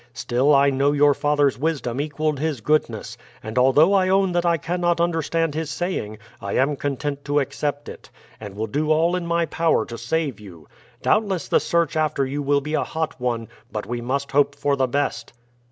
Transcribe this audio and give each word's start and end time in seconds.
Still 0.13 0.55
I 0.55 0.71
know 0.71 0.93
your 0.93 1.13
father's 1.13 1.59
wisdom 1.59 2.01
equaled 2.01 2.39
his 2.39 2.59
goodness; 2.59 3.19
and 3.43 3.55
although 3.59 3.93
I 3.93 4.09
own 4.09 4.31
that 4.31 4.47
I 4.47 4.57
cannot 4.57 4.99
understand 4.99 5.53
his 5.53 5.69
saying, 5.69 6.17
I 6.41 6.53
am 6.53 6.75
content 6.75 7.23
to 7.25 7.39
accept 7.39 7.87
it, 7.87 8.09
and 8.39 8.55
will 8.55 8.65
do 8.65 8.91
all 8.91 9.15
in 9.15 9.27
my 9.27 9.45
power 9.45 9.85
to 9.85 9.99
save 9.99 10.39
you. 10.39 10.67
Doubtless 11.03 11.47
the 11.47 11.59
search 11.59 11.95
after 11.95 12.25
you 12.25 12.41
will 12.41 12.61
be 12.61 12.73
a 12.73 12.83
hot 12.83 13.21
one, 13.21 13.47
but 13.71 13.85
we 13.85 14.01
must 14.01 14.31
hope 14.31 14.55
for 14.55 14.75
the 14.75 14.87
best." 14.87 15.33